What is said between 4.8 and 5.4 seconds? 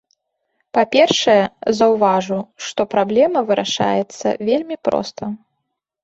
проста.